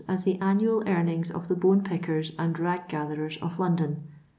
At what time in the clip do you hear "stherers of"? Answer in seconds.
2.87-3.57